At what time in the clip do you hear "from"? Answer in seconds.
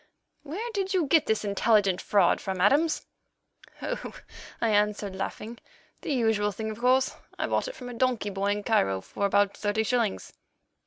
2.41-2.59, 7.75-7.87